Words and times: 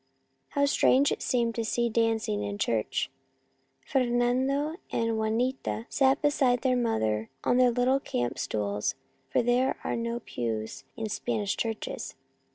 How 0.57 0.65
strange 0.65 1.11
it 1.11 1.21
seemed 1.21 1.53
to 1.53 1.63
see 1.63 1.87
dancing 1.87 2.41
in 2.43 2.57
church! 2.57 3.11
Fernando 3.85 4.77
and 4.91 5.15
Juanita 5.15 5.85
sat 5.89 6.23
beside 6.23 6.63
their 6.63 6.75
mother, 6.75 7.29
on 7.43 7.57
their 7.57 7.69
little 7.69 7.99
camp 7.99 8.39
stools, 8.39 8.95
for 9.29 9.43
there 9.43 9.77
are 9.83 9.95
no 9.95 10.19
pews 10.19 10.85
in 10.97 11.07
Spanish 11.07 11.55
churches. 11.55 12.15